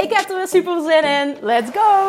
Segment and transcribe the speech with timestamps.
[0.00, 1.36] Ik heb er weer super zin in.
[1.40, 2.08] Let's go!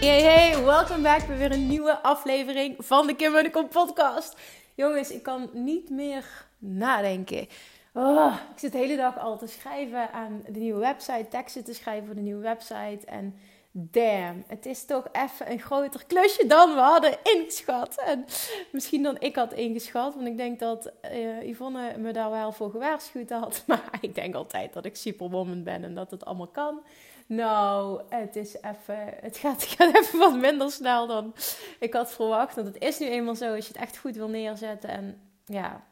[0.00, 4.36] Hey hey, welkom back bij weer een nieuwe aflevering van de Kim Munnekom podcast.
[4.74, 6.24] Jongens, ik kan niet meer
[6.58, 7.48] nadenken.
[7.92, 11.74] Oh, ik zit de hele dag al te schrijven aan de nieuwe website, teksten te
[11.74, 13.38] schrijven voor de nieuwe website en
[13.76, 18.02] damn, het is toch even een groter klusje dan we hadden ingeschat.
[18.06, 18.24] En
[18.72, 22.70] misschien dan ik had ingeschat, want ik denk dat uh, Yvonne me daar wel voor
[22.70, 23.62] gewaarschuwd had.
[23.66, 26.80] Maar ik denk altijd dat ik superwoman ben en dat het allemaal kan.
[27.26, 31.34] Nou, het is even, het gaat, het gaat even wat minder snel dan
[31.78, 32.54] ik had verwacht.
[32.54, 34.90] Want het is nu eenmaal zo, als je het echt goed wil neerzetten.
[34.90, 35.84] En ja,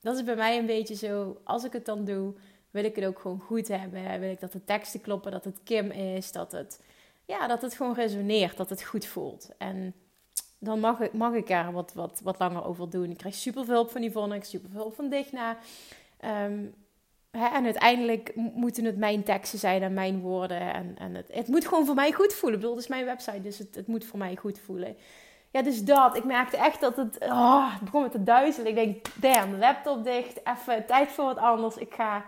[0.00, 2.34] dat is bij mij een beetje zo, als ik het dan doe,
[2.70, 4.20] wil ik het ook gewoon goed hebben.
[4.20, 6.80] Wil ik dat de teksten kloppen, dat het Kim is, dat het
[7.28, 9.50] ja, dat het gewoon resoneert, dat het goed voelt.
[9.58, 9.94] En
[10.58, 13.10] dan mag ik, mag ik er wat, wat, wat langer over doen.
[13.10, 15.56] Ik krijg super veel hulp van Yvonne, ik super veel hulp van Digna.
[16.24, 16.74] Um,
[17.30, 20.74] hè, en uiteindelijk moeten het mijn teksten zijn en mijn woorden.
[20.74, 22.58] En, en het, het moet gewoon voor mij goed voelen.
[22.58, 24.96] Ik bedoel, het is mijn website, dus het, het moet voor mij goed voelen.
[25.50, 26.16] Ja, dus dat.
[26.16, 27.18] Ik merkte echt dat het...
[27.20, 28.68] Oh, begon met te duizelen.
[28.68, 30.40] Ik denk, damn, laptop dicht.
[30.44, 31.76] Even tijd voor wat anders.
[31.76, 32.24] Ik ga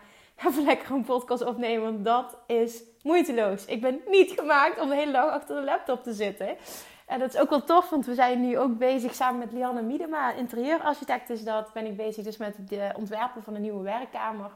[0.47, 1.92] even lekker een podcast opnemen.
[1.92, 3.65] Want dat is moeiteloos.
[3.65, 6.57] Ik ben niet gemaakt om de hele dag achter de laptop te zitten.
[7.07, 9.83] En dat is ook wel tof, want we zijn nu ook bezig samen met Lianne
[9.83, 11.73] Miedema, interieurarchitect is dat.
[11.73, 14.51] Ben ik bezig dus met het ontwerpen van een nieuwe werkkamer.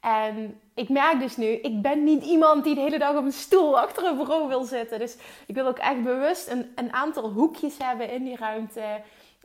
[0.00, 3.32] En ik merk dus nu, ik ben niet iemand die de hele dag op een
[3.32, 4.98] stoel achter een bureau wil zitten.
[4.98, 5.16] Dus
[5.46, 9.00] ik wil ook echt bewust een, een aantal hoekjes hebben in die ruimte.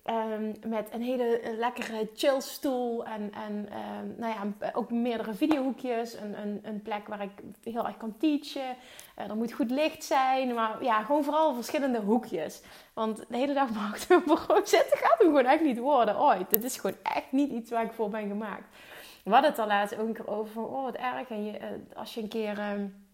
[0.10, 6.14] Um, met een hele eh, lekkere chillstoel en, en um, nou ja, ook meerdere videohoekjes.
[6.14, 7.32] Een, een, een plek waar ik
[7.64, 8.76] heel erg kan teachen.
[9.20, 10.54] Uh, er moet goed licht zijn.
[10.54, 12.62] Maar ja, gewoon vooral verschillende hoekjes.
[12.94, 16.50] Want de hele dag achter een bureau zitten gaat hem gewoon echt niet worden ooit.
[16.50, 18.76] Dit is gewoon echt niet iets waar ik voor ben gemaakt.
[19.24, 21.30] We hadden het al laatst ook over van, oh wat erg.
[21.30, 23.06] En je, uh, als je een keer um,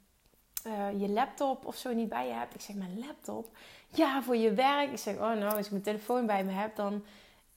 [0.97, 2.55] je laptop of zo niet bij je hebt.
[2.55, 3.47] Ik zeg, mijn laptop?
[3.93, 4.91] ja, voor je werk.
[4.91, 7.03] Ik zeg, oh nou, als ik mijn telefoon bij me heb, dan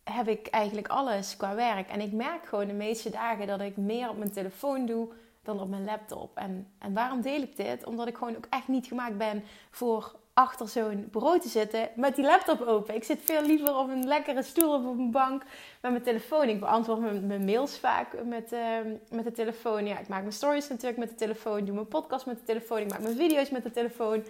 [0.04, 1.88] heb ik eigenlijk alles qua werk.
[1.88, 5.08] En ik merk gewoon de meeste dagen dat ik meer op mijn telefoon doe
[5.42, 6.36] dan op mijn laptop.
[6.36, 7.84] En, en waarom deel ik dit?
[7.84, 12.16] Omdat ik gewoon ook echt niet gemaakt ben voor achter zo'n bureau te zitten met
[12.16, 12.94] die laptop open.
[12.94, 15.42] Ik zit veel liever op een lekkere stoel of op een bank
[15.80, 16.48] met mijn telefoon.
[16.48, 18.60] Ik beantwoord mijn, mails vaak met, uh,
[19.10, 19.86] met de telefoon.
[19.86, 21.64] Ja, ik maak mijn stories natuurlijk met de telefoon.
[21.64, 22.78] Doe mijn podcast met de telefoon.
[22.78, 24.24] Ik maak mijn video's met de telefoon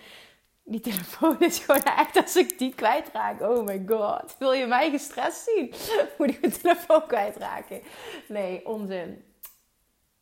[0.64, 3.40] die telefoon is gewoon echt als ik die kwijtraak.
[3.40, 4.36] Oh my god.
[4.38, 5.74] Wil je mij gestrest zien?
[6.18, 7.82] Moet ik mijn telefoon kwijtraken?
[8.28, 9.24] Nee, onzin.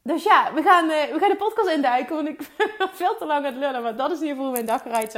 [0.02, 2.14] Dus ja, we gaan, uh, we gaan de podcast induiken.
[2.14, 2.38] Want ik
[2.78, 3.82] ben veel te lang aan het lullen.
[3.82, 5.12] Maar dat is in ieder geval mijn dag eruit.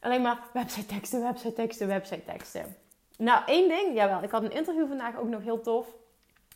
[0.00, 2.76] Alleen maar website teksten, website teksten, website teksten.
[3.18, 3.94] Nou, één ding.
[3.94, 5.86] Jawel, ik had een interview vandaag ook nog heel tof.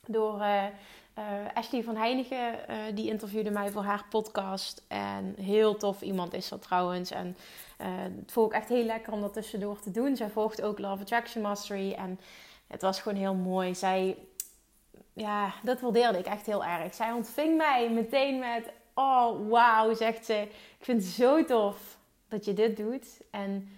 [0.07, 0.39] Door...
[0.41, 0.65] Uh,
[1.19, 4.83] uh, Ashley van Heinigen, uh, die interviewde mij voor haar podcast.
[4.89, 7.11] En heel tof iemand is dat trouwens.
[7.11, 7.37] En
[8.21, 10.17] het vond ik echt heel lekker om dat tussendoor te doen.
[10.17, 11.93] Zij volgt ook Love Attraction Mastery.
[11.93, 12.21] En
[12.67, 13.75] het was gewoon heel mooi.
[13.75, 14.17] Zij,
[15.13, 16.95] ja, dat waardeerde ik echt heel erg.
[16.95, 20.49] Zij ontving mij meteen met: Oh, wauw, zegt ze.
[20.79, 21.99] Ik vind het zo tof
[22.33, 23.21] dat je dit doet.
[23.31, 23.69] En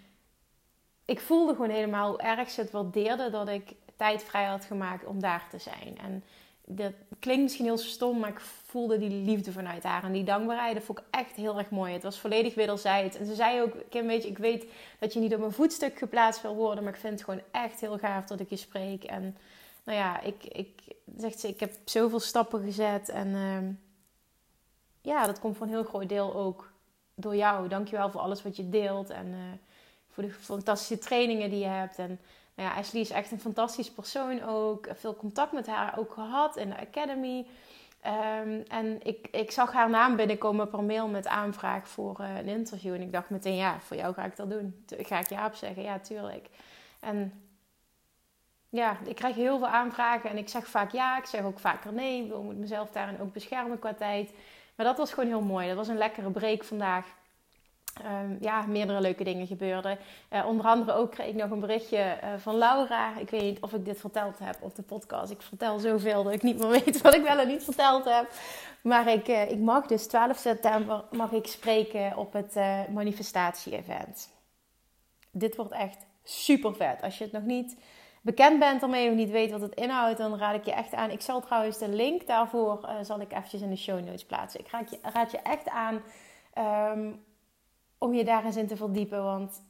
[1.05, 5.07] ik voelde gewoon helemaal hoe erg ze het waardeerde dat ik tijd vrij had gemaakt
[5.07, 5.99] om daar te zijn.
[5.99, 6.25] En
[6.67, 10.05] dat klinkt misschien heel stom, maar ik voelde die liefde vanuit haar.
[10.05, 11.93] En die dankbaarheid, dat vond ik echt heel erg mooi.
[11.93, 13.17] Het was volledig wederzijds.
[13.17, 14.67] En ze zei ook, Kim, weet je, ik weet
[14.99, 16.85] dat je niet op een voetstuk geplaatst wil worden.
[16.85, 19.05] Maar ik vind het gewoon echt heel gaaf dat ik je spreek.
[19.05, 19.37] En
[19.85, 20.83] nou ja, ik, ik
[21.17, 23.09] zegt ze, ik heb zoveel stappen gezet.
[23.09, 23.59] En uh,
[25.01, 26.73] ja, dat komt voor een heel groot deel ook
[27.15, 27.69] door jou.
[27.69, 29.11] Dankjewel voor alles wat je deelt.
[29.11, 29.37] En uh,
[30.11, 31.99] voor de fantastische trainingen die je hebt.
[31.99, 32.21] En
[32.55, 34.89] nou ja, Ashley is echt een fantastisch persoon ook.
[34.93, 37.47] Veel contact met haar ook gehad in de academy.
[38.07, 42.49] Um, en ik, ik zag haar naam binnenkomen per mail met aanvraag voor uh, een
[42.49, 42.95] interview.
[42.95, 44.85] En ik dacht meteen, ja, voor jou ga ik dat doen.
[44.87, 45.83] Ga ik ja op zeggen?
[45.83, 46.49] Ja, tuurlijk.
[47.01, 47.43] En
[48.69, 51.19] ja, ik krijg heel veel aanvragen en ik zeg vaak ja.
[51.19, 52.25] Ik zeg ook vaker nee.
[52.25, 54.31] Ik moet mezelf daarin ook beschermen qua tijd.
[54.75, 55.67] Maar dat was gewoon heel mooi.
[55.67, 57.07] Dat was een lekkere break vandaag.
[58.05, 59.99] um, ja, meerdere leuke dingen gebeurden.
[60.33, 63.19] Uh, onder andere ook kreeg ik nog een berichtje uh, van Laura.
[63.19, 65.31] Ik weet niet of ik dit verteld heb op de podcast.
[65.31, 68.31] Ik vertel zoveel dat ik niet meer weet wat ik wel en niet verteld heb.
[68.81, 72.55] Maar ik, uh, ik mag dus 12 september mag ik spreken op het
[72.91, 74.29] manifestatie-event.
[75.31, 77.03] Dit wordt echt super vet.
[77.03, 77.77] Als je het nog niet
[78.25, 81.11] bekend bent ermee of niet weet wat het inhoudt, dan raad ik je echt aan.
[81.11, 84.61] Ik zal trouwens de link daarvoor zal ik eventjes in de show notes plaatsen.
[84.61, 86.03] Ik raad je, raad je echt aan...
[86.93, 87.23] Um,
[88.05, 89.25] om je daar eens in te verdiepen.
[89.25, 89.63] Want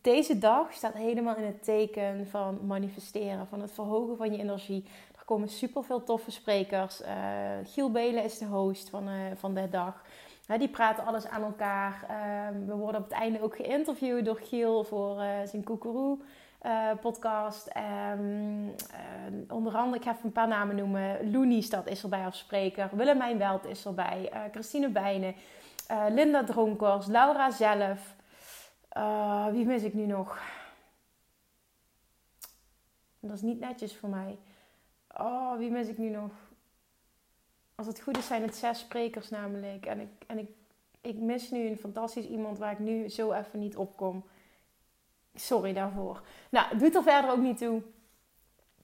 [0.00, 4.84] deze dag staat helemaal in het teken van manifesteren, van het verhogen van je energie.
[5.18, 7.00] Er komen super veel toffe sprekers.
[7.00, 7.08] Uh,
[7.64, 10.04] Giel Belen is de host van, uh, van de dag.
[10.58, 12.06] die praten alles aan elkaar.
[12.10, 16.18] Uh, we worden op het einde ook geïnterviewd door Giel voor eh, zijn Koekeroe
[17.00, 17.70] podcast.
[18.18, 18.74] Um,
[19.48, 21.30] onder andere, ik ga even een paar namen noemen.
[21.30, 22.90] Loenie dat is erbij als spreker.
[22.92, 24.30] Willemijn Welt is erbij.
[24.52, 25.34] Christine Bijnen.
[25.90, 28.14] Uh, Linda Dronkers, Laura zelf.
[28.96, 30.38] Uh, wie mis ik nu nog?
[33.20, 34.38] Dat is niet netjes voor mij.
[35.18, 36.30] Oh, wie mis ik nu nog?
[37.74, 39.86] Als het goed is, zijn het zes sprekers namelijk.
[39.86, 40.48] En ik, en ik,
[41.00, 44.24] ik mis nu een fantastisch iemand waar ik nu zo even niet op kom.
[45.34, 46.22] Sorry daarvoor.
[46.50, 47.82] Nou, doet er verder ook niet toe.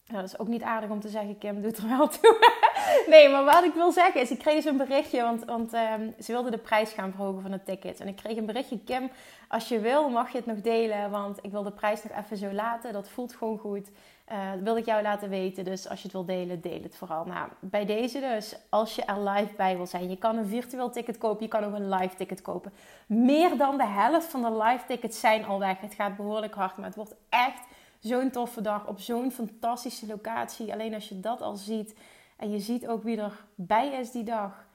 [0.06, 2.38] Nou, dat is ook niet aardig om te zeggen, Kim, doet er wel toe.
[3.14, 6.32] nee, maar wat ik wil zeggen is, ik kreeg dus berichtje, want, want um, ze
[6.32, 8.00] wilden de prijs gaan verhogen van het ticket.
[8.00, 9.10] En ik kreeg een berichtje, Kim,
[9.48, 12.37] als je wil mag je het nog delen, want ik wil de prijs nog even
[12.37, 12.93] zo laten.
[12.93, 13.90] Dat voelt gewoon goed.
[14.32, 16.96] Uh, dat wil ik jou laten weten, dus als je het wil delen, deel het
[16.96, 17.25] vooral.
[17.25, 20.90] Nou, bij deze dus, als je er live bij wil zijn, je kan een virtueel
[20.90, 22.72] ticket kopen, je kan ook een live ticket kopen.
[23.06, 25.81] Meer dan de helft van de live tickets zijn al weg.
[25.81, 27.62] Het gaat behoorlijk hard, maar het wordt echt
[27.99, 30.72] zo'n toffe dag op zo'n fantastische locatie.
[30.72, 31.94] Alleen als je dat al ziet
[32.36, 34.66] en je ziet ook wie er bij is die dag,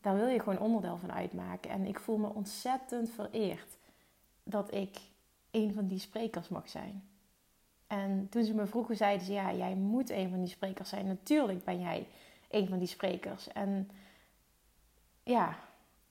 [0.00, 1.70] daar wil je gewoon onderdeel van uitmaken.
[1.70, 3.76] En ik voel me ontzettend vereerd
[4.42, 4.98] dat ik
[5.50, 7.08] een van die sprekers mag zijn.
[7.86, 11.06] En toen ze me vroegen, zeiden ze: Ja, jij moet een van die sprekers zijn.
[11.06, 12.06] Natuurlijk ben jij
[12.50, 13.48] een van die sprekers.
[13.48, 13.90] En
[15.22, 15.58] ja,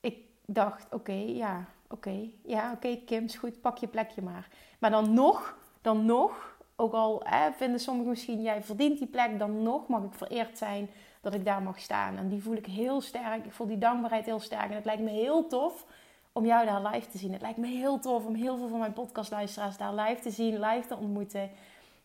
[0.00, 0.16] ik
[0.46, 4.48] dacht: Oké, ja, oké, ja, oké, Kim, is goed, pak je plekje maar.
[4.78, 7.22] Maar dan nog, dan nog ook al
[7.56, 10.90] vinden sommigen misschien, jij verdient die plek, dan nog mag ik vereerd zijn
[11.20, 12.16] dat ik daar mag staan.
[12.16, 13.44] En die voel ik heel sterk.
[13.44, 14.70] Ik voel die dankbaarheid heel sterk.
[14.70, 15.84] En het lijkt me heel tof
[16.32, 17.32] om jou daar live te zien.
[17.32, 20.60] Het lijkt me heel tof om heel veel van mijn podcastluisteraars daar live te zien,
[20.60, 21.50] live te ontmoeten.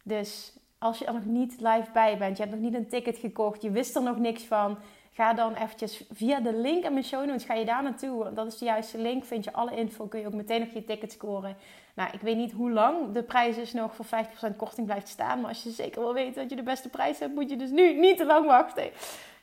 [0.03, 3.17] Dus als je er nog niet live bij bent, je hebt nog niet een ticket
[3.17, 4.77] gekocht, je wist er nog niks van,
[5.13, 8.33] ga dan eventjes via de link in mijn show notes, ga je daar naartoe.
[8.33, 10.85] Dat is de juiste link, vind je alle info, kun je ook meteen op je
[10.85, 11.57] ticket scoren.
[11.95, 15.39] Nou, ik weet niet hoe lang de prijs dus nog voor 50% korting blijft staan.
[15.39, 17.69] Maar als je zeker wil weten dat je de beste prijs hebt, moet je dus
[17.69, 18.83] nu niet te lang wachten.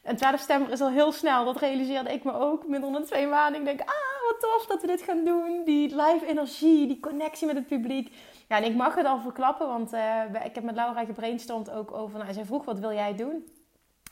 [0.02, 1.44] En 12 september is al heel snel.
[1.44, 2.66] Dat realiseerde ik me ook.
[2.66, 3.60] Minder dan twee maanden.
[3.60, 3.86] Ik denk, ah,
[4.30, 5.62] wat tof dat we dit gaan doen.
[5.64, 8.14] Die live energie, die connectie met het publiek.
[8.48, 11.92] Ja, en ik mag het al verklappen, want uh, ik heb met Laura gebrainstormd ook
[11.92, 12.18] over...
[12.18, 13.59] Nou, zij vroeg, wat wil jij doen?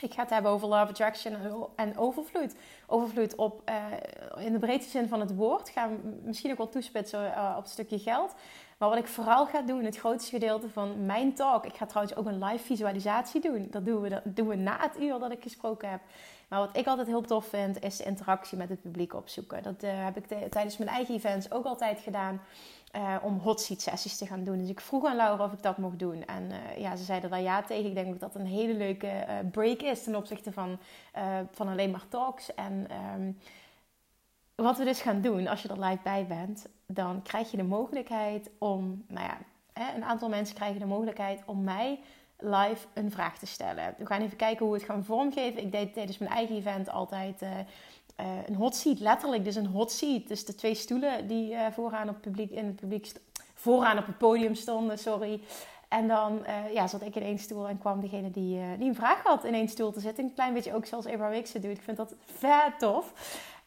[0.00, 1.37] Ik ga het hebben over love attraction
[1.77, 2.55] en overvloed.
[2.87, 5.69] Overvloed op, uh, in de breedste zin van het woord.
[5.69, 5.91] Ga
[6.23, 8.35] misschien ook wel toespitsen uh, op het stukje geld.
[8.79, 11.65] Maar wat ik vooral ga doen, het grootste gedeelte van mijn talk.
[11.65, 13.67] Ik ga trouwens ook een live visualisatie doen.
[13.71, 16.01] Dat doen we, dat doen we na het uur dat ik gesproken heb.
[16.49, 19.63] Maar wat ik altijd heel tof vind, is de interactie met het publiek opzoeken.
[19.63, 22.41] Dat uh, heb ik tijdens mijn eigen events ook altijd gedaan.
[22.97, 24.58] Uh, om hot seat sessies te gaan doen.
[24.58, 26.25] Dus ik vroeg aan Laura of ik dat mocht doen.
[26.25, 27.87] En uh, ja, ze zeiden daar ja tegen.
[27.87, 30.79] Ik denk dat dat een hele leuke break is ten opzichte van,
[31.51, 32.55] van alleen maar talks.
[32.55, 33.39] En um,
[34.65, 37.62] wat we dus gaan doen, als je er live bij bent, dan krijg je de
[37.62, 39.38] mogelijkheid om, nou ja,
[39.94, 42.00] een aantal mensen krijgen de mogelijkheid om mij
[42.38, 43.94] live een vraag te stellen.
[43.98, 45.62] We gaan even kijken hoe we het gaan vormgeven.
[45.62, 47.48] Ik deed tijdens mijn eigen event altijd uh,
[48.46, 50.29] een hot seat, letterlijk dus een hot seat.
[50.29, 53.12] Dus de twee stoelen die uh, vooraan, op publiek, in het publiek
[53.55, 55.41] vooraan op het podium stonden, sorry.
[55.88, 59.22] En dan ja, zat ik in één stoel en kwam degene die, die een vraag
[59.22, 60.24] had in één stoel te zitten.
[60.24, 61.70] Een klein beetje ook zoals Wicks het doet.
[61.70, 63.12] Ik vind dat vet tof.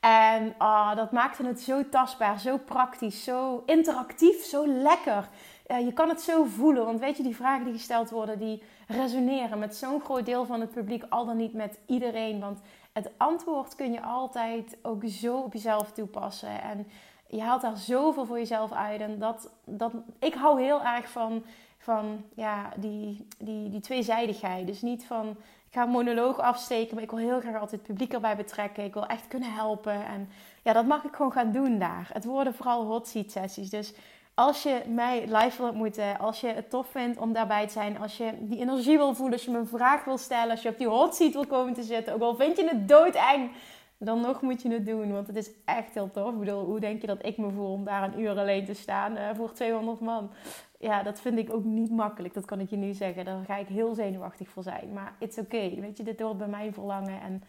[0.02, 5.30] En oh, dat maakte het zo tastbaar, zo praktisch, zo interactief, zo lekker.
[5.68, 9.60] je kan het zo voelen, want weet je, die vragen die gesteld worden, die resoneren
[9.60, 12.40] met zo'n groot deel van het publiek, al dan niet met iedereen.
[12.40, 12.60] Want
[12.92, 16.62] het antwoord kun je altijd ook zo op jezelf toepassen.
[16.62, 16.88] En
[17.28, 19.02] je haalt daar zoveel voor jezelf uit.
[19.02, 21.44] En dat, dat, ik hou heel erg van,
[21.78, 24.68] van ja, die, die, die tweezijdigheid.
[24.68, 25.38] Dus niet van,
[25.72, 28.84] ga een monoloog afsteken, maar ik wil heel graag altijd het publiek erbij betrekken.
[28.84, 30.06] Ik wil echt kunnen helpen.
[30.06, 30.30] En
[30.64, 32.10] ja, dat mag ik gewoon gaan doen daar.
[32.14, 33.70] Het worden vooral hot seat sessies.
[33.70, 33.94] Dus
[34.34, 38.00] als je mij live wil ontmoeten, als je het tof vindt om daarbij te zijn,
[38.00, 40.70] als je die energie wil voelen, als je me een vraag wil stellen, als je
[40.70, 43.52] op die hot seat wil komen te zitten, ook al vind je het doodeng,
[43.98, 45.12] dan nog moet je het doen.
[45.12, 46.32] Want het is echt heel tof.
[46.32, 48.74] Ik bedoel, hoe denk je dat ik me voel om daar een uur alleen te
[48.74, 50.32] staan uh, voor 200 man?
[50.82, 52.34] Ja, dat vind ik ook niet makkelijk.
[52.34, 53.26] Dat kan ik je nu zeggen.
[53.26, 54.94] Daar ga ik heel zenuwachtig voor zijn.
[54.94, 55.78] Maar it's okay.
[55.82, 57.22] Weet je, dit hoort bij mijn verlangen.
[57.22, 57.44] En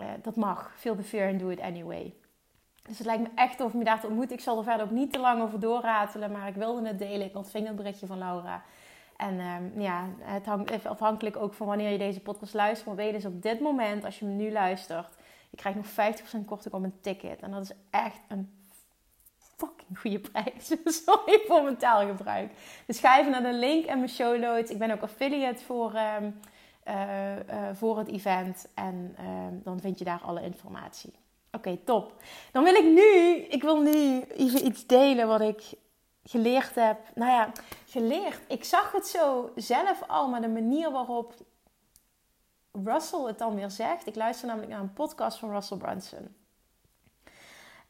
[0.00, 0.72] uh, dat mag.
[0.76, 2.14] Feel the fear and do it anyway.
[2.82, 4.36] Dus het lijkt me echt tof om je daar te ontmoeten.
[4.36, 6.32] Ik zal er verder ook niet te lang over doorratelen.
[6.32, 7.26] Maar ik wilde het delen.
[7.26, 8.62] Ik ontving het berichtje van Laura.
[9.16, 12.86] En um, ja, het hangt afhankelijk ook van wanneer je deze podcast luistert.
[12.86, 15.16] Maar weet dus op dit moment, als je me nu luistert,
[15.50, 17.40] je krijgt nog 50% korting op een ticket.
[17.40, 18.57] En dat is echt een
[19.58, 20.66] fucking goede prijs.
[21.04, 22.52] Sorry voor mijn taalgebruik.
[22.86, 24.70] Dus ga even naar de link en mijn show notes.
[24.70, 26.40] Ik ben ook affiliate voor, um,
[26.88, 28.68] uh, uh, voor het event.
[28.74, 29.26] En uh,
[29.64, 31.12] dan vind je daar alle informatie.
[31.52, 32.22] Oké, top.
[32.52, 35.62] Dan wil ik nu, ik wil nu even iets delen wat ik
[36.22, 36.98] geleerd heb.
[37.14, 37.52] Nou ja,
[37.86, 38.40] geleerd.
[38.48, 41.34] Ik zag het zo zelf al, maar de manier waarop
[42.72, 44.06] Russell het dan weer zegt.
[44.06, 46.36] Ik luister namelijk naar een podcast van Russell Brunson.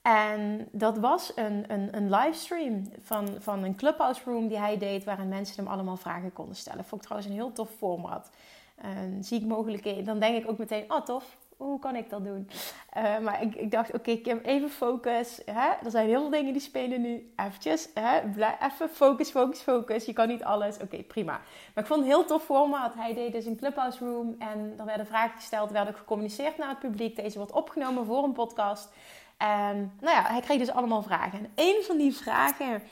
[0.08, 5.04] En dat was een, een, een livestream van, van een clubhouse room die hij deed,
[5.04, 6.84] waarin mensen hem allemaal vragen konden stellen.
[6.84, 8.30] Vond ik trouwens een heel tof format.
[8.76, 12.24] En zie ik mogelijkheden, dan denk ik ook meteen, oh tof, hoe kan ik dat
[12.24, 12.50] doen?
[12.96, 15.40] Uh, maar ik, ik dacht, oké, okay, even focus.
[15.44, 15.68] Hè?
[15.84, 17.32] Er zijn heel veel dingen die spelen nu.
[17.36, 18.20] Eventjes, hè?
[18.66, 20.04] even focus, focus, focus.
[20.04, 20.78] Je kan niet alles.
[20.78, 21.40] Oké, prima.
[21.74, 22.94] Maar ik vond het heel tof format.
[22.94, 24.36] Hij deed dus een clubhouse room.
[24.38, 27.16] En er werden vragen gesteld, werden ook gecommuniceerd naar het publiek.
[27.16, 28.92] Deze wordt opgenomen voor een podcast.
[29.38, 31.38] En nou ja, hij kreeg dus allemaal vragen.
[31.38, 32.82] En een van die vragen...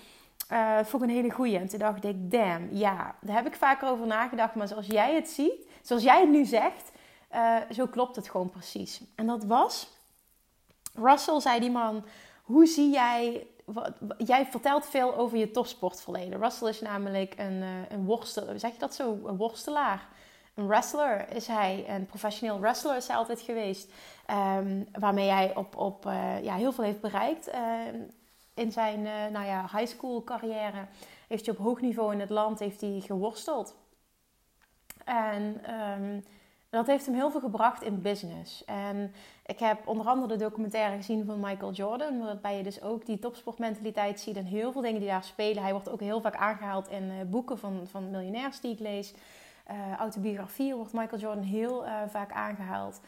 [0.53, 1.59] Uh, vond ik een hele goeie.
[1.59, 4.55] En toen dacht ik, damn, ja, daar heb ik vaker over nagedacht.
[4.55, 6.93] Maar zoals jij het ziet, zoals jij het nu zegt,
[7.35, 9.01] uh, zo klopt het gewoon precies.
[9.15, 9.89] En dat was,
[10.95, 12.05] Russell zei die man,
[12.43, 13.47] hoe zie jij,
[14.19, 16.41] jij vertelt veel over je topsportverleden.
[16.41, 20.09] Russell is namelijk een, uh, een worstelaar, zeg je dat zo, een worstelaar.
[20.57, 23.93] Een wrestler is hij, een professioneel wrestler is hij altijd geweest.
[24.59, 27.51] Um, waarmee hij op, op uh, ja, heel veel heeft bereikt
[28.55, 30.87] in zijn nou ja, high school carrière.
[31.29, 33.75] Heeft hij op hoog niveau in het land heeft hij geworsteld.
[35.05, 35.63] En
[36.01, 36.25] um,
[36.71, 38.65] dat heeft hem heel veel gebracht in business.
[38.65, 39.15] En
[39.47, 43.19] ik heb onder andere de documentaire gezien van Michael Jordan, waarbij je dus ook die
[43.19, 45.63] topsportmentaliteit ziet en heel veel dingen die daar spelen.
[45.63, 49.15] Hij wordt ook heel vaak aangehaald in uh, boeken van, van miljonairs die ik lees.
[49.71, 53.01] Uh, autobiografieën wordt Michael Jordan heel uh, vaak aangehaald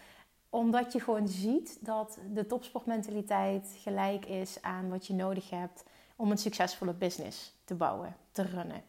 [0.51, 5.85] omdat je gewoon ziet dat de topsportmentaliteit gelijk is aan wat je nodig hebt
[6.17, 8.83] om een succesvolle business te bouwen, te runnen.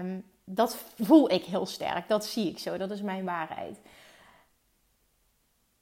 [0.00, 2.08] Um, dat voel ik heel sterk.
[2.08, 2.76] Dat zie ik zo.
[2.76, 3.78] Dat is mijn waarheid.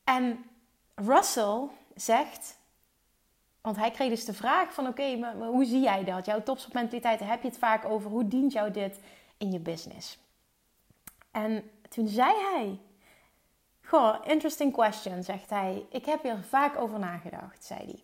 [0.05, 0.45] En
[0.95, 2.59] Russell zegt,
[3.61, 6.27] want hij kreeg dus de vraag van oké, maar, hoe zie jij dat?
[6.27, 9.01] Jouw topsportmentaliteit, heb je het vaak over hoe dient jou dit
[9.37, 10.19] in je business?
[11.45, 12.79] En toen zei hij,
[13.83, 15.87] goh, interesting question, zegt hij.
[15.91, 18.03] Ik heb hier vaak over nagedacht, zei hij.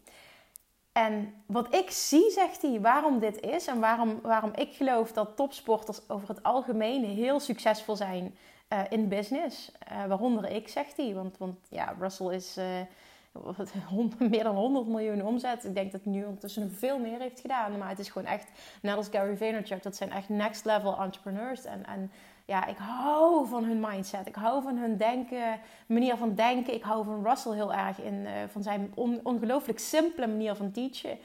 [0.93, 5.37] En wat ik zie, zegt hij, waarom dit is en waarom, waarom ik geloof dat
[5.37, 8.37] topsporters over het algemeen heel succesvol zijn
[8.69, 9.73] uh, in business.
[9.93, 11.15] Uh, waaronder ik, zegt hij.
[11.15, 15.65] Want, want ja, Russell is uh, meer dan 100 miljoen omzet.
[15.65, 17.79] Ik denk dat hij nu ondertussen veel meer heeft gedaan.
[17.79, 18.49] Maar het is gewoon echt,
[18.83, 21.65] net als Gary Vaynerchuk, dat zijn echt next level entrepreneurs.
[21.65, 22.11] En, en
[22.45, 24.27] ja, ik hou van hun mindset.
[24.27, 26.75] Ik hou van hun denken, manier van denken.
[26.75, 30.71] Ik hou van Russell heel erg in, uh, van zijn on, ongelooflijk simpele manier van
[30.71, 31.19] teachen.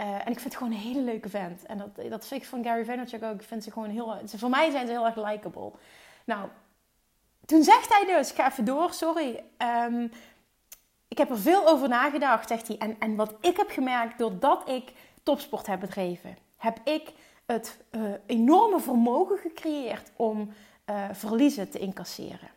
[0.00, 1.66] Uh, en ik vind het gewoon een hele leuke vent.
[1.66, 3.40] En dat, dat vind ik van Gary Vaynerchuk ook.
[3.40, 4.18] Ik vind ze gewoon heel...
[4.24, 5.72] Voor mij zijn ze heel erg likable.
[6.24, 6.48] Nou,
[7.46, 8.30] toen zegt hij dus...
[8.30, 9.44] Ik ga even door, sorry.
[9.88, 10.10] Um,
[11.08, 12.78] ik heb er veel over nagedacht, zegt hij.
[12.78, 14.92] En, en wat ik heb gemerkt doordat ik
[15.22, 16.36] topsport heb bedreven...
[16.56, 17.12] heb ik
[17.46, 20.52] het uh, enorme vermogen gecreëerd om
[20.90, 22.50] uh, verliezen te incasseren.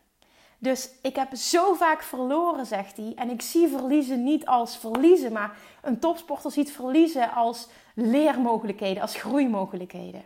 [0.59, 3.13] Dus ik heb zo vaak verloren, zegt hij.
[3.15, 9.15] En ik zie verliezen niet als verliezen, maar een topsporter ziet verliezen als leermogelijkheden, als
[9.15, 10.23] groeimogelijkheden.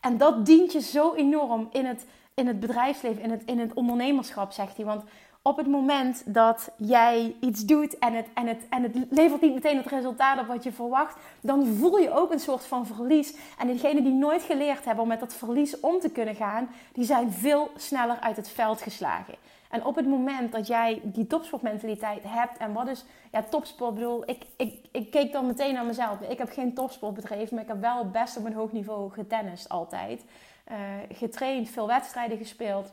[0.00, 3.74] En dat dient je zo enorm in het, in het bedrijfsleven, in het, in het
[3.74, 4.84] ondernemerschap, zegt hij.
[4.84, 5.02] Want
[5.48, 9.54] op het moment dat jij iets doet en het, en, het, en het levert niet
[9.54, 13.36] meteen het resultaat op wat je verwacht, dan voel je ook een soort van verlies.
[13.58, 17.04] En diegenen die nooit geleerd hebben om met dat verlies om te kunnen gaan, die
[17.04, 19.34] zijn veel sneller uit het veld geslagen.
[19.70, 23.94] En op het moment dat jij die topsportmentaliteit hebt, en wat is ja, topsport?
[23.94, 26.20] Bedoel, ik, ik, ik keek dan meteen naar mezelf.
[26.20, 29.68] Ik heb geen topsport bedreven, maar ik heb wel best op een hoog niveau getennist
[29.68, 30.24] altijd.
[30.70, 30.76] Uh,
[31.12, 32.92] getraind, veel wedstrijden gespeeld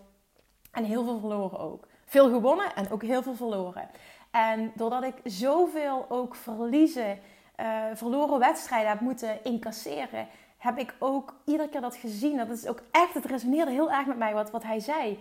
[0.72, 1.88] en heel veel verloren ook.
[2.06, 3.90] Veel gewonnen en ook heel veel verloren.
[4.32, 7.20] En doordat ik zoveel ook verliezen,
[7.60, 12.38] uh, verloren wedstrijden heb moeten incasseren, heb ik ook iedere keer dat gezien.
[12.38, 15.20] Dat is ook echt, het resoneerde heel erg met mij wat, wat hij zei.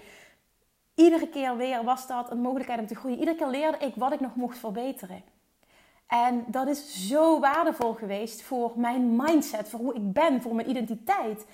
[0.95, 3.19] iedere keer weer was dat een mogelijkheid om te groeien.
[3.19, 5.23] Iedere keer leerde ik wat ik nog mocht verbeteren.
[6.07, 10.71] En dat is zo waardevol geweest voor mijn mindset, voor hoe ik ben, voor mijn
[10.71, 11.47] identiteit.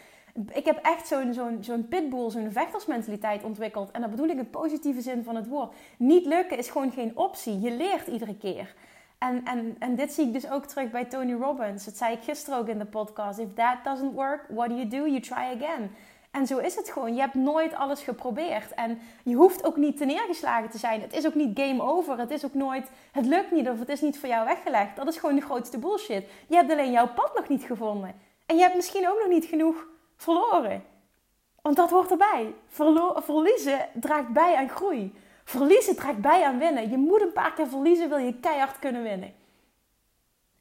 [0.53, 3.91] Ik heb echt zo'n zo'n zo'n pitbull, zo'n vechtersmentaliteit ontwikkeld.
[3.91, 5.75] En dat bedoel ik in positieve zin van het woord.
[5.97, 7.61] Niet lukken is gewoon geen optie.
[7.61, 8.75] Je leert iedere keer.
[9.19, 11.85] En, en, en dit zie ik dus ook terug bij Tony Robbins.
[11.85, 13.39] Dat zei ik gisteren ook in de podcast.
[13.39, 14.97] If that doesn't work, what do you do?
[14.97, 15.91] You try again.
[16.31, 17.15] En zo is het gewoon.
[17.15, 18.75] Je hebt nooit alles geprobeerd.
[18.75, 21.01] En je hoeft ook niet te neergeslagen te zijn.
[21.01, 22.19] Het is ook niet game over.
[22.19, 24.97] Het is ook nooit, het lukt niet of het is niet voor jou weggelegd.
[24.97, 26.25] Dat is gewoon de grootste bullshit.
[26.47, 28.15] Je hebt alleen jouw pad nog niet gevonden.
[28.47, 29.87] En je hebt misschien ook nog niet genoeg
[30.21, 30.85] verloren.
[31.63, 32.55] Want dat hoort erbij.
[32.69, 35.15] Verlo verliezen draagt bij aan groei.
[35.45, 36.91] Verliezen draagt bij aan winnen.
[36.91, 39.35] Je moet een paar keer verliezen, wil je keihard kunnen winnen.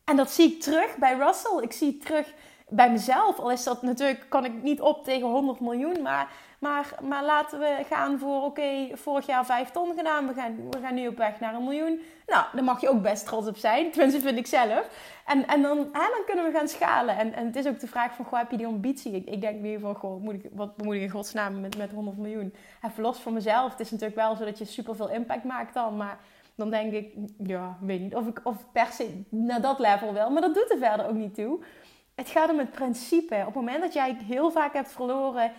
[0.04, 1.62] En dat zie ik terug bij Russell.
[1.62, 2.34] Ik zie het terug
[2.68, 3.40] bij mezelf.
[3.40, 6.02] Al is dat natuurlijk, kan ik niet op tegen 100 miljoen.
[6.02, 10.28] Maar, maar, maar laten we gaan voor, oké, vorig jaar 5 ton gedaan.
[10.28, 12.02] We gaan, we gaan nu op weg naar een miljoen.
[12.28, 13.90] Nou, daar mag je ook best trots op zijn.
[13.92, 14.90] Tenminste, vind ik zelf.
[15.26, 17.18] En, en dan, hè, dan kunnen we gaan schalen.
[17.18, 19.24] En, en het is ook de vraag van, goh, heb je die ambitie?
[19.26, 22.18] Ik, denk nu van, goh, moet ik, wat moet ik in godsnaam met, met 100
[22.18, 22.54] miljoen?
[22.86, 23.72] Even los van mezelf.
[23.72, 25.98] Het is natuurlijk wel zo dat je super veel impact maakt dan.
[25.98, 26.18] Maar
[26.56, 30.30] dan denk ik, ja, weet niet of ik of per se naar dat level wel.
[30.30, 31.60] Maar dat doet er verder ook niet toe.
[32.16, 33.36] Het gaat om het principe.
[33.36, 35.52] Op het moment dat jij heel vaak hebt verloren,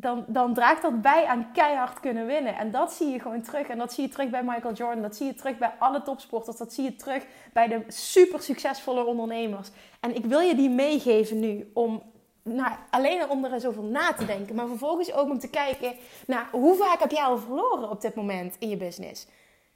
[0.00, 2.56] dan, dan draagt dat bij aan keihard kunnen winnen.
[2.56, 3.66] En dat zie je gewoon terug.
[3.66, 5.02] En dat zie je terug bij Michael Jordan.
[5.02, 6.56] Dat zie je terug bij alle topsporters.
[6.56, 9.70] Dat zie je terug bij de super succesvolle ondernemers.
[10.00, 12.02] En ik wil je die meegeven nu om
[12.42, 14.54] nou, alleen om er eens over na te denken.
[14.54, 15.94] Maar vervolgens ook om te kijken
[16.26, 19.26] naar hoe vaak heb jij al verloren op dit moment in je business.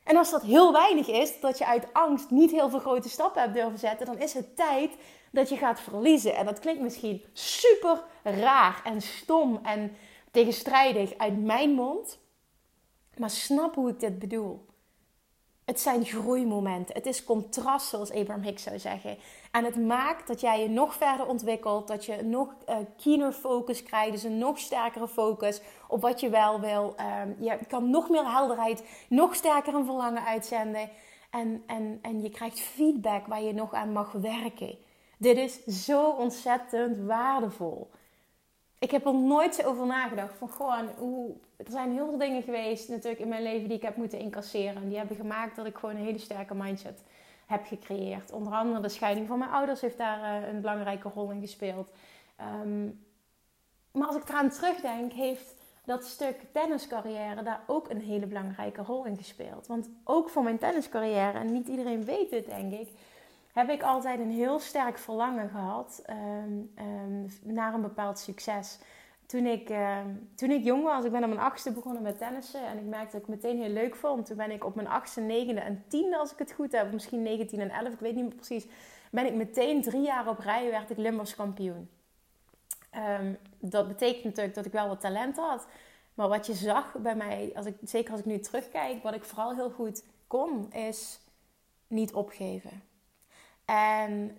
[0.05, 3.43] En als dat heel weinig is, dat je uit angst niet heel veel grote stappen
[3.43, 4.91] hebt durven zetten, dan is het tijd
[5.31, 6.37] dat je gaat verliezen.
[6.37, 9.97] En dat klinkt misschien super raar en stom en
[10.33, 12.19] tegenstrijdig uit mijn mond.
[13.17, 14.67] Maar snap hoe ik dit bedoel.
[15.65, 16.95] Het zijn groeimomenten.
[16.95, 19.19] Het is contrast, zoals Abraham Hicks zou zeggen.
[19.50, 21.89] En het maakt dat jij je nog verder ontwikkelt.
[21.89, 24.13] Dat je nog uh, keener focus krijgt.
[24.13, 26.95] Dus een nog sterkere focus op wat je wel wil.
[27.23, 30.91] Um, je kan nog meer helderheid, nog sterker een verlangen uitzenden.
[31.30, 34.78] En, en, en je krijgt feedback waar je nog aan mag werken.
[35.19, 37.91] Dit is zo ontzettend waardevol.
[38.82, 40.34] Ik heb er nooit zo over nagedacht.
[40.38, 43.82] Van gewoon, hoe, er zijn heel veel dingen geweest natuurlijk in mijn leven die ik
[43.82, 44.88] heb moeten incasseren.
[44.88, 47.02] Die hebben gemaakt dat ik gewoon een hele sterke mindset
[47.47, 48.32] heb gecreëerd.
[48.32, 51.88] Onder andere de scheiding van mijn ouders heeft daar uh, een belangrijke rol in gespeeld.
[52.64, 53.04] Um,
[53.92, 59.04] maar als ik eraan terugdenk, heeft dat stuk tenniscarrière daar ook een hele belangrijke rol
[59.04, 59.66] in gespeeld.
[59.66, 62.88] Want ook voor mijn tenniscarrière, en niet iedereen weet het denk ik,
[63.52, 68.78] heb ik altijd een heel sterk verlangen gehad um, um, naar een bepaald succes.
[69.26, 69.99] Toen ik, uh,
[70.34, 73.12] toen ik jong was, ik ben op mijn achtste begonnen met tennissen en ik merkte
[73.12, 74.26] dat ik meteen heel leuk vond.
[74.26, 77.23] Toen ben ik op mijn achtste, negende en tiende, als ik het goed heb, misschien
[77.23, 78.67] 19 en 11, ik weet niet meer precies,
[79.10, 81.91] ben ik meteen drie jaar op rij werd ik Limburgs kampioen.
[83.58, 85.67] Dat betekent natuurlijk dat ik wel wat talent had.
[86.15, 89.25] Maar wat je zag bij mij, als ik, zeker als ik nu terugkijk, wat ik
[89.25, 91.21] vooral heel goed kon, is
[91.86, 92.92] niet opgeven.
[93.73, 94.39] En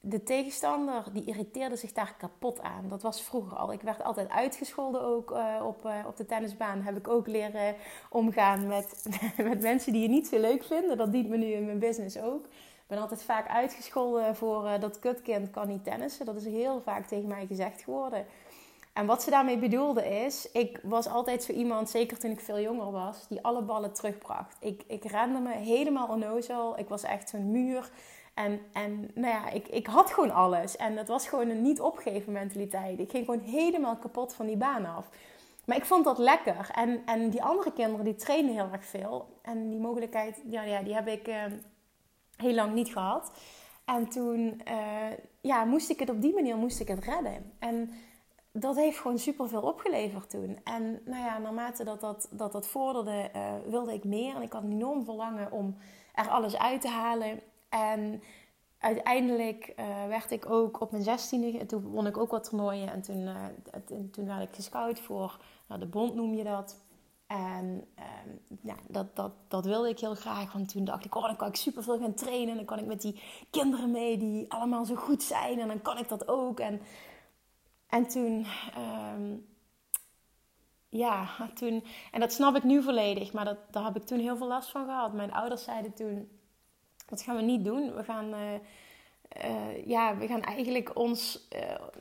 [0.00, 2.88] de tegenstander die irriteerde zich daar kapot aan.
[2.88, 3.72] Dat was vroeger al.
[3.72, 6.82] Ik werd altijd uitgescholden ook uh, op, uh, op de tennisbaan.
[6.82, 7.74] Heb ik ook leren
[8.10, 9.02] omgaan met,
[9.36, 10.96] met mensen die je niet zo leuk vinden.
[10.96, 12.44] Dat dient me nu in mijn business ook.
[12.44, 16.26] Ik ben altijd vaak uitgescholden voor uh, dat kutkind kan niet tennissen.
[16.26, 18.26] Dat is heel vaak tegen mij gezegd geworden.
[18.92, 22.60] En wat ze daarmee bedoelde is, ik was altijd zo iemand, zeker toen ik veel
[22.60, 24.56] jonger was, die alle ballen terugbracht.
[24.60, 26.78] Ik, ik rende me helemaal onnozel.
[26.78, 27.90] Ik was echt zo'n muur.
[28.34, 30.76] En, en nou ja, ik, ik had gewoon alles.
[30.76, 32.98] En dat was gewoon een niet opgeven mentaliteit.
[32.98, 35.08] Ik ging gewoon helemaal kapot van die baan af.
[35.64, 36.70] Maar ik vond dat lekker.
[36.74, 39.38] En, en die andere kinderen die trainen heel erg veel.
[39.42, 41.44] En die mogelijkheid, ja, ja die heb ik uh,
[42.36, 43.32] heel lang niet gehad.
[43.84, 47.52] En toen uh, ja, moest ik het op die manier moest ik het redden.
[47.58, 47.90] En
[48.52, 50.58] dat heeft gewoon super veel opgeleverd toen.
[50.64, 54.34] En nou ja, naarmate dat dat, dat, dat vorderde, uh, wilde ik meer.
[54.34, 55.76] En ik had enorm verlangen om
[56.14, 57.40] er alles uit te halen.
[57.72, 58.22] En
[58.78, 62.92] uiteindelijk uh, werd ik ook op mijn zestiende, toen won ik ook wat toernooien.
[62.92, 63.44] En toen, uh,
[64.10, 66.80] toen werd ik gescout voor nou, de bond, noem je dat.
[67.26, 68.04] En uh,
[68.62, 70.52] ja, dat, dat, dat wilde ik heel graag.
[70.52, 72.48] Want toen dacht ik, oh, dan kan ik superveel gaan trainen.
[72.48, 75.60] En dan kan ik met die kinderen mee die allemaal zo goed zijn.
[75.60, 76.60] En dan kan ik dat ook.
[76.60, 76.80] En,
[77.86, 78.46] en toen,
[79.14, 79.46] um,
[80.88, 81.84] ja, toen...
[82.10, 83.32] En dat snap ik nu volledig.
[83.32, 85.12] Maar dat, daar heb ik toen heel veel last van gehad.
[85.12, 86.28] Mijn ouders zeiden toen
[87.12, 87.94] dat gaan we niet doen.
[87.94, 88.52] We gaan, uh,
[89.44, 91.48] uh, ja, we gaan eigenlijk ons,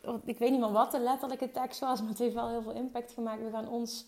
[0.05, 2.61] uh, ik weet niet meer wat de letterlijke tekst was, maar het heeft wel heel
[2.61, 3.43] veel impact gemaakt.
[3.43, 4.05] We gaan ons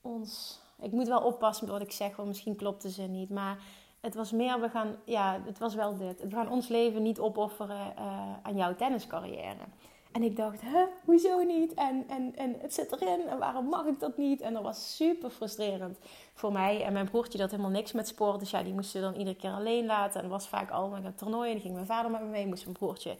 [0.00, 0.60] ons.
[0.80, 3.30] Ik moet wel oppassen met wat ik zeg, want misschien klopt de zin niet.
[3.30, 3.58] Maar
[4.00, 6.22] het was meer, we gaan, ja, het was wel dit.
[6.22, 7.96] We gaan ons leven niet opofferen
[8.42, 9.66] aan jouw tenniscarrière.
[10.12, 11.74] En ik dacht, hè, hoezo niet?
[11.74, 14.40] En, en, en het zit erin en waarom mag ik dat niet?
[14.40, 15.98] En dat was super frustrerend
[16.34, 16.84] voor mij.
[16.84, 18.40] En mijn broertje had helemaal niks met sport.
[18.40, 20.22] Dus ja, die moesten dan iedere keer alleen laten.
[20.22, 21.52] En was vaak al met een toernooi.
[21.52, 22.46] En ging mijn vader met me mee.
[22.46, 23.16] Moest mijn broertje,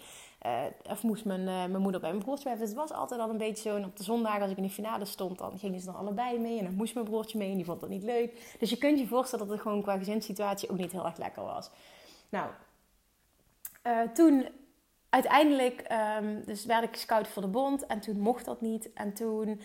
[0.47, 2.65] uh, of moest mijn, uh, mijn moeder bij mijn broertje blijven.
[2.67, 3.77] Dus het was altijd al een beetje zo.
[3.77, 6.39] En op de zondag als ik in de finale stond, dan gingen ze dan allebei
[6.39, 6.59] mee.
[6.59, 7.51] En dan moest mijn broertje mee.
[7.51, 8.57] En die vond dat niet leuk.
[8.59, 11.43] Dus je kunt je voorstellen dat het gewoon qua gezinssituatie ook niet heel erg lekker
[11.43, 11.71] was.
[12.29, 12.51] Nou,
[13.87, 14.49] uh, toen
[15.13, 15.87] uiteindelijk
[16.21, 18.93] um, dus werd ik scout voor de bond en toen mocht dat niet.
[18.93, 19.61] En toen.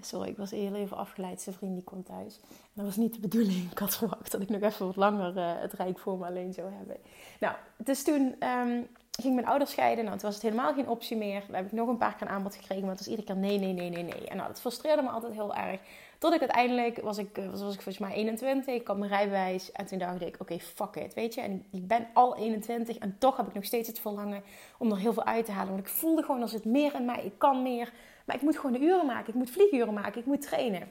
[0.00, 1.40] Sorry, ik was heel even afgeleid.
[1.40, 2.40] Zijn vriend die kwam thuis.
[2.50, 3.70] En dat was niet de bedoeling.
[3.70, 6.52] Ik had verwacht dat ik nog even wat langer uh, het rijk voor me alleen
[6.52, 6.96] zou hebben.
[7.40, 8.88] Nou, dus toen um,
[9.20, 10.04] ging mijn ouders scheiden.
[10.04, 11.42] Nou, toen was het helemaal geen optie meer.
[11.46, 12.82] Dan heb ik nog een paar keer een aanbod gekregen.
[12.82, 14.28] Maar het was iedere keer nee, nee, nee, nee, nee.
[14.28, 15.80] En nou, dat frustreerde me altijd heel erg.
[16.18, 19.72] Tot ik uiteindelijk, was ik, was, was ik volgens mij 21, ik had mijn rijbewijs.
[19.72, 21.40] En toen dacht ik, oké, fuck it, weet je.
[21.40, 24.42] En ik ben al 21 en toch heb ik nog steeds het verlangen
[24.78, 25.72] om er heel veel uit te halen.
[25.72, 27.92] Want ik voelde gewoon, er zit meer in mij, ik kan meer.
[28.26, 30.88] Maar ik moet gewoon de uren maken, ik moet vlieguren maken, ik moet trainen.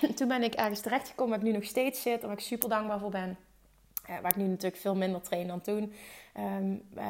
[0.00, 2.22] En toen ben ik ergens terechtgekomen waar ik nu nog steeds zit.
[2.22, 3.36] Waar ik super dankbaar voor ben.
[4.06, 5.92] Waar ik nu natuurlijk veel minder train dan toen.
[6.38, 7.02] Um, uh,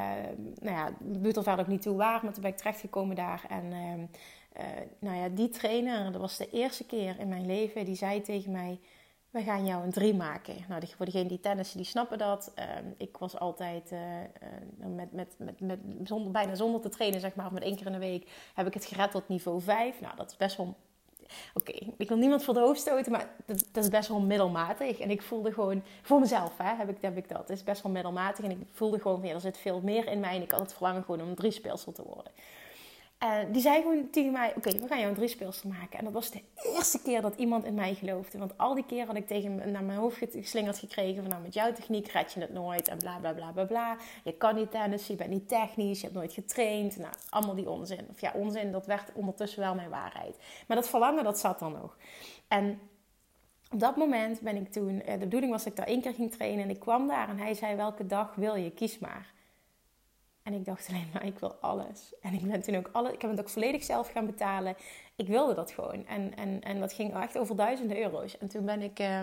[0.60, 2.20] nou ja, doet er verder ook niet toe waar.
[2.22, 3.44] Maar toen ben ik terechtgekomen daar.
[3.48, 4.10] En um,
[4.58, 4.64] uh,
[4.98, 8.52] nou ja, die trainer, dat was de eerste keer in mijn leven, die zei tegen
[8.52, 8.80] mij:
[9.30, 10.54] We gaan jou een drie maken.
[10.68, 12.52] Nou, voor degenen die tennissen, die snappen dat.
[12.58, 12.64] Uh,
[12.96, 14.00] ik was altijd uh,
[14.76, 17.92] met, met, met, met zonder, bijna zonder te trainen, zeg maar, met één keer in
[17.92, 20.00] de week, heb ik het gered tot niveau 5.
[20.00, 20.74] Nou, dat is best wel.
[21.54, 24.98] Oké, ik wil niemand voor de hoofd stoten, maar dat, is best wel middelmatig.
[24.98, 27.50] En ik voelde gewoon, voor mezelf hè, heb, ik, heb ik dat.
[27.50, 28.44] Is best wel middelmatig.
[28.44, 30.36] En ik voelde gewoon, ja, er zit veel meer in mij.
[30.36, 32.32] En ik had het verlangen gewoon om drie speelsel te worden.
[33.18, 35.98] En die zei gewoon tegen mij: Oké, we gaan jou een driespeelster maken.
[35.98, 36.42] En dat was de
[36.74, 38.38] eerste keer dat iemand in mij geloofde.
[38.38, 41.54] Want al die keer had ik tegen naar mijn hoofd geslingerd gekregen: van nou, met
[41.54, 42.88] jouw techniek red je het nooit.
[42.88, 43.96] En bla bla bla bla bla.
[44.24, 46.96] Je kan niet tennis, je bent niet technisch, je hebt nooit getraind.
[46.96, 48.06] Nou, allemaal die onzin.
[48.10, 50.36] Of ja, onzin, dat werd ondertussen wel mijn waarheid.
[50.66, 51.96] Maar dat verlangen, dat zat dan nog.
[52.48, 52.80] En
[53.72, 56.14] op dat moment ben ik toen, eh, de bedoeling was dat ik daar één keer
[56.14, 56.64] ging trainen.
[56.64, 58.70] En ik kwam daar en hij zei: Welke dag wil je?
[58.70, 59.34] Kies maar.
[60.46, 62.12] En ik dacht alleen maar, ik wil alles.
[62.20, 64.76] En ik ben toen ook alle, ik heb het ook volledig zelf gaan betalen.
[65.16, 66.06] Ik wilde dat gewoon.
[66.06, 68.38] En, en, en dat ging echt over duizenden euro's.
[68.38, 69.22] En toen ben ik, uh,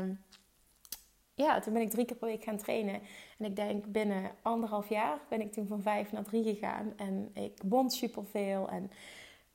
[1.34, 3.02] ja, toen ben ik drie keer per week gaan trainen.
[3.38, 6.94] En ik denk binnen anderhalf jaar ben ik toen van vijf naar drie gegaan.
[6.98, 8.70] En ik bond superveel.
[8.70, 8.92] En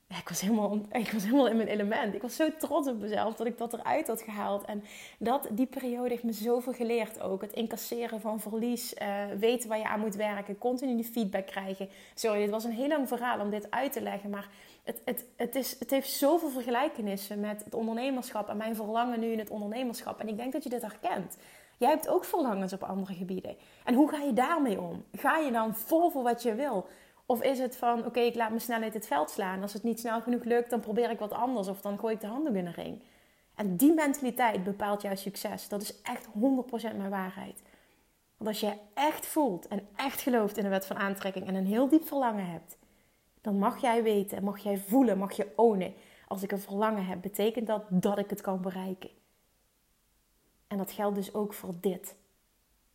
[0.09, 2.15] ik was, helemaal, ik was helemaal in mijn element.
[2.15, 4.65] Ik was zo trots op mezelf dat ik dat eruit had gehaald.
[4.65, 4.85] En
[5.19, 7.41] dat, die periode heeft me zoveel geleerd ook.
[7.41, 11.89] Het incasseren van verlies, uh, weten waar je aan moet werken, continu feedback krijgen.
[12.15, 14.31] Sorry, dit was een heel lang verhaal om dit uit te leggen.
[14.31, 14.49] Maar
[14.85, 19.33] het, het, het, is, het heeft zoveel vergelijkenissen met het ondernemerschap en mijn verlangen nu
[19.33, 20.21] in het ondernemerschap.
[20.21, 21.37] En ik denk dat je dit herkent.
[21.79, 23.57] Jij hebt ook verlangens op andere gebieden.
[23.85, 25.05] En hoe ga je daarmee om?
[25.13, 26.87] Ga je dan vol voor wat je wil?
[27.31, 29.63] Of is het van, oké, ik laat me snelheid het veld slaan.
[29.63, 31.69] Als het niet snel genoeg lukt, dan probeer ik wat anders.
[31.69, 33.03] Of dan gooi ik de handdoek in de ring.
[33.55, 35.69] En die mentaliteit bepaalt jouw succes.
[35.69, 36.31] Dat is echt 100%
[36.97, 37.63] mijn waarheid.
[38.37, 41.67] Want als je echt voelt en echt gelooft in de wet van aantrekking en een
[41.67, 42.77] heel diep verlangen hebt,
[43.41, 45.95] dan mag jij weten, mag jij voelen, mag je ownen.
[46.29, 49.11] Als ik een verlangen heb, betekent dat dat ik het kan bereiken.
[50.67, 52.15] En dat geldt dus ook voor dit.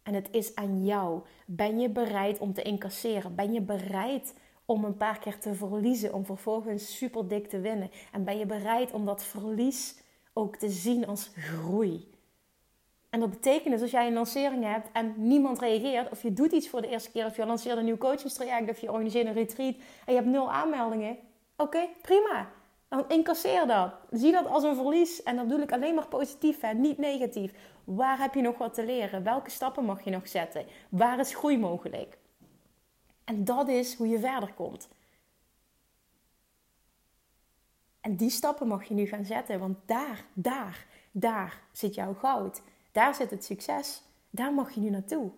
[0.04, 1.22] En het is aan jou.
[1.46, 3.36] Ben je bereid om te incasseren?
[3.36, 4.34] Ben je bereid
[4.66, 7.92] om een paar keer te verliezen, om vervolgens super dik te winnen?
[8.12, 9.96] En ben je bereid om dat verlies
[10.34, 12.12] ook te zien als groei?
[13.10, 16.52] En dat betekent dus als jij een lancering hebt en niemand reageert, of je doet
[16.52, 19.34] iets voor de eerste keer, of je lanceert een nieuw coachingstraject, of je organiseert een
[19.34, 21.18] retreat en je hebt nul aanmeldingen.
[21.58, 22.52] Oké, prima.
[22.94, 23.94] Dan incasseer dat.
[24.12, 25.24] Zie dat als een verlies.
[25.24, 27.54] En dat bedoel ik alleen maar positief en niet negatief.
[27.84, 29.24] Waar heb je nog wat te leren?
[29.24, 30.66] Welke stappen mag je nog zetten?
[30.90, 32.18] Waar is groei mogelijk?
[33.24, 34.88] En dat is hoe je verder komt.
[38.02, 42.62] En die stappen mag je nu gaan zetten, want daar, daar, daar zit jouw goud.
[42.92, 44.02] Daar zit het succes.
[44.30, 45.32] Daar mag je nu naartoe.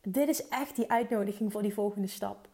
[0.00, 2.48] Dit is echt die uitnodiging voor die volgende stap.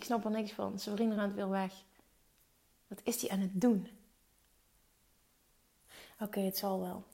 [0.00, 0.78] Ik snap er niks van.
[0.78, 1.72] Zijn vrienden rent weer weg.
[2.86, 3.88] Wat is hij aan het doen?
[6.20, 7.04] Oké, het zal wel.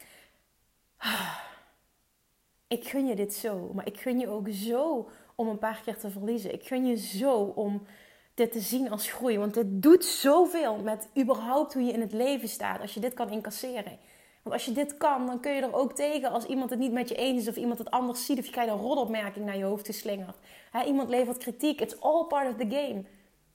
[2.66, 5.98] Ik gun je dit zo, maar ik gun je ook zo om een paar keer
[5.98, 6.52] te verliezen.
[6.52, 7.86] Ik gun je zo om
[8.34, 12.12] dit te zien als groei, want dit doet zoveel met überhaupt hoe je in het
[12.12, 13.98] leven staat als je dit kan incasseren.
[14.46, 16.92] Want als je dit kan, dan kun je er ook tegen als iemand het niet
[16.92, 19.56] met je eens is of iemand het anders ziet of je krijgt een rotopmerking naar
[19.56, 20.36] je hoofd geslingerd.
[20.70, 21.80] He, iemand levert kritiek.
[21.80, 23.04] It's all part of the game.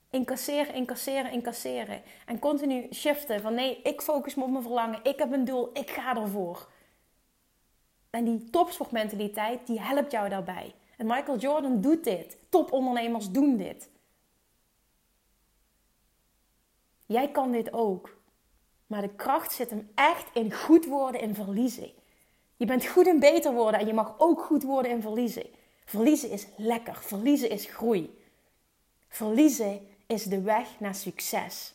[0.09, 2.01] Incasseren, incasseren, incasseren.
[2.25, 4.99] En continu shiften van nee, ik focus me op mijn verlangen.
[5.03, 6.67] Ik heb een doel, ik ga ervoor.
[8.09, 10.75] En die topsportmentaliteit, die helpt jou daarbij.
[10.97, 12.37] En Michael Jordan doet dit.
[12.49, 13.89] Topondernemers doen dit.
[17.05, 18.20] Jij kan dit ook.
[18.91, 21.91] Maar de kracht zit hem echt in goed worden en verliezen.
[22.55, 25.45] Je bent goed in beter worden en je mag ook goed worden in verliezen.
[25.85, 26.95] Verliezen is lekker.
[26.95, 28.19] Verliezen is groei.
[29.07, 31.73] Verliezen is de weg naar succes.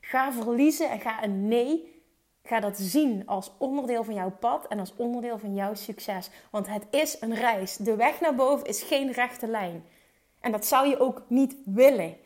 [0.00, 2.02] Ga verliezen en ga een nee.
[2.42, 6.30] Ga dat zien als onderdeel van jouw pad en als onderdeel van jouw succes.
[6.50, 7.76] Want het is een reis.
[7.76, 9.84] De weg naar boven is geen rechte lijn.
[10.40, 12.16] En dat zou je ook niet willen.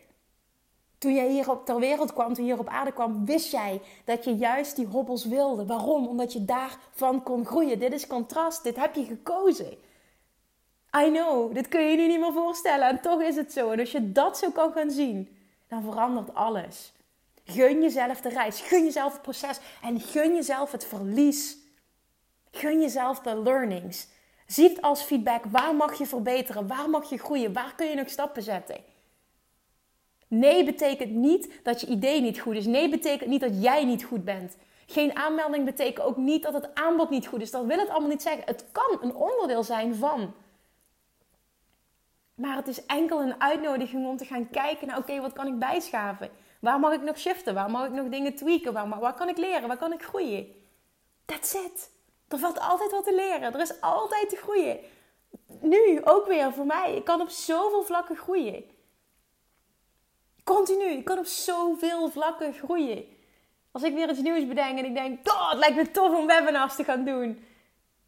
[1.00, 3.80] Toen jij hier op ter wereld kwam, toen je hier op aarde kwam, wist jij
[4.04, 5.66] dat je juist die hobbels wilde.
[5.66, 6.06] Waarom?
[6.06, 7.78] Omdat je daarvan kon groeien.
[7.78, 8.62] Dit is contrast.
[8.62, 9.70] Dit heb je gekozen.
[10.96, 12.88] I know, dit kun je je nu niet meer voorstellen.
[12.88, 13.70] En toch is het zo.
[13.70, 15.36] En als je dat zo kan gaan zien,
[15.68, 16.92] dan verandert alles.
[17.44, 18.60] Gun jezelf de reis.
[18.60, 19.58] Gun jezelf het proces.
[19.82, 21.56] En gun jezelf het verlies.
[22.50, 24.08] Gun jezelf de learnings.
[24.46, 25.44] Zie het als feedback.
[25.44, 26.66] Waar mag je verbeteren?
[26.66, 27.52] Waar mag je groeien?
[27.52, 28.89] Waar kun je nog stappen zetten?
[30.30, 32.66] Nee betekent niet dat je idee niet goed is.
[32.66, 34.56] Nee betekent niet dat jij niet goed bent.
[34.86, 37.50] Geen aanmelding betekent ook niet dat het aanbod niet goed is.
[37.50, 38.42] Dat wil het allemaal niet zeggen.
[38.44, 40.34] Het kan een onderdeel zijn van.
[42.34, 45.58] Maar het is enkel een uitnodiging om te gaan kijken naar: oké, wat kan ik
[45.58, 46.30] bijschaven?
[46.60, 47.54] Waar mag ik nog shiften?
[47.54, 48.72] Waar mag ik nog dingen tweaken?
[48.72, 49.68] Waar, waar kan ik leren?
[49.68, 50.46] Waar kan ik groeien?
[51.24, 51.90] That's it.
[52.28, 53.54] Er valt altijd wat te leren.
[53.54, 54.78] Er is altijd te groeien.
[55.60, 56.94] Nu ook weer voor mij.
[56.96, 58.64] Ik kan op zoveel vlakken groeien.
[60.56, 60.84] Continu.
[60.84, 63.04] Ik kan op zoveel vlakken groeien.
[63.70, 66.76] Als ik weer iets nieuws bedenk en ik denk, het lijkt me tof om webinars
[66.76, 67.44] te gaan doen.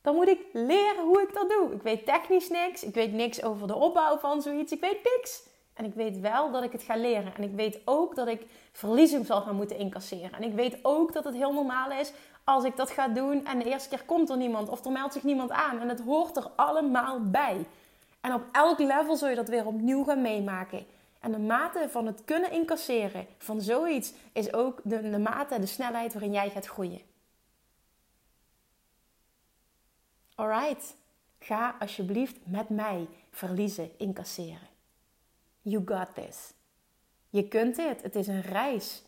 [0.00, 1.72] Dan moet ik leren hoe ik dat doe.
[1.72, 2.82] Ik weet technisch niks.
[2.82, 4.72] Ik weet niks over de opbouw van zoiets.
[4.72, 5.42] Ik weet niks.
[5.74, 7.34] En ik weet wel dat ik het ga leren.
[7.36, 10.32] En ik weet ook dat ik verliezing zal gaan moeten incasseren.
[10.32, 12.12] En ik weet ook dat het heel normaal is
[12.44, 15.12] als ik dat ga doen en de eerste keer komt er niemand of er meldt
[15.12, 15.80] zich niemand aan.
[15.80, 17.66] En het hoort er allemaal bij.
[18.20, 20.86] En op elk level zul je dat weer opnieuw gaan meemaken.
[21.22, 25.66] En de mate van het kunnen incasseren van zoiets is ook de, de mate, de
[25.66, 27.00] snelheid waarin jij gaat groeien.
[30.34, 30.96] Alright,
[31.38, 34.68] ga alsjeblieft met mij verliezen, incasseren.
[35.60, 36.52] You got this.
[37.30, 38.02] Je kunt dit.
[38.02, 39.02] Het is een reis.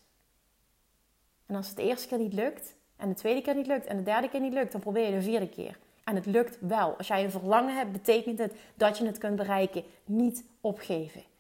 [1.46, 3.96] En als het de eerste keer niet lukt, en de tweede keer niet lukt, en
[3.96, 5.79] de derde keer niet lukt, dan probeer je de vierde keer.
[6.05, 6.96] En het lukt wel.
[6.96, 9.85] Als jij een verlangen hebt, betekent het dat je het kunt bereiken.
[10.05, 11.33] Niet opgeven.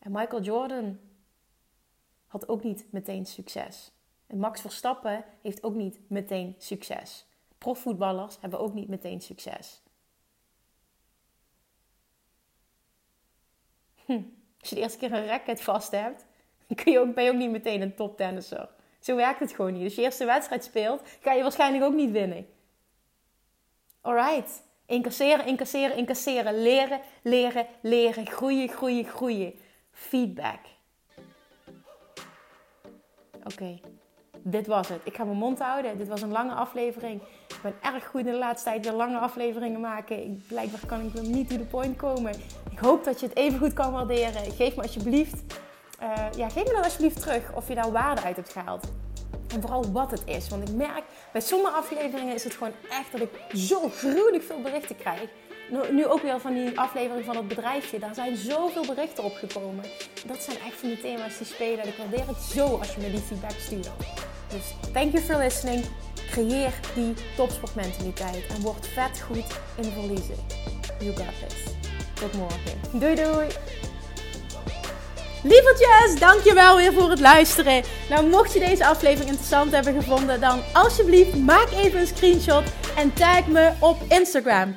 [0.00, 0.98] En Michael Jordan
[2.26, 3.92] had ook niet meteen succes.
[4.26, 7.26] En Max Verstappen heeft ook niet meteen succes.
[7.58, 9.82] Profvoetballers hebben ook niet meteen succes.
[14.04, 14.22] Hm.
[14.60, 16.26] Als je de eerste keer een racket vast hebt,
[16.74, 18.68] kun je ook, ben je ook niet meteen een toptennisser.
[19.00, 19.84] Zo werkt het gewoon niet.
[19.84, 22.46] Als je eerste wedstrijd speelt, ga je waarschijnlijk ook niet winnen.
[24.00, 24.62] Alright.
[24.86, 26.62] Incasseren, incasseren, incasseren.
[26.62, 28.26] Leren, leren, leren.
[28.26, 29.54] Groeien, groeien, groeien.
[29.92, 30.58] Feedback.
[33.44, 33.80] Oké,
[34.42, 35.00] dit was het.
[35.04, 35.98] Ik ga mijn mond houden.
[35.98, 37.22] Dit was een lange aflevering.
[37.48, 40.24] Ik ben erg goed in de laatste tijd weer lange afleveringen maken.
[40.24, 42.34] Ik, blijkbaar kan ik niet to the point komen.
[42.70, 44.52] Ik hoop dat je het even goed kan waarderen.
[44.52, 45.42] Geef me alsjeblieft,
[46.02, 48.92] uh, ja, geef me dan alsjeblieft terug of je daar waarde uit hebt gehaald.
[49.54, 50.48] En vooral wat het is.
[50.48, 54.60] Want ik merk, bij sommige afleveringen is het gewoon echt dat ik zo gruwelijk veel
[54.60, 55.30] berichten krijg.
[55.90, 57.98] Nu ook weer van die aflevering van het bedrijfje.
[57.98, 59.84] Daar zijn zoveel berichten opgekomen.
[60.26, 61.86] Dat zijn echt van die thema's die spelen.
[61.86, 63.88] Ik waardeer het zo als je me die feedback stuurt.
[64.48, 65.84] Dus thank you for listening.
[66.30, 70.36] Creëer die topsportmentaliteit en word vet goed in verliezen.
[70.98, 71.72] You got this.
[72.14, 73.00] Tot morgen.
[73.00, 73.46] Doei doei!
[75.42, 77.82] Lievertjes, dankjewel weer voor het luisteren.
[78.08, 82.64] Nou, mocht je deze aflevering interessant hebben gevonden, dan alsjeblieft maak even een screenshot
[82.96, 84.76] en tag me op Instagram.